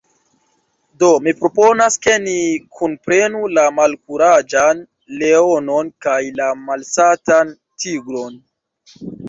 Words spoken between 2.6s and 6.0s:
kunprenu la Malkuraĝan Leonon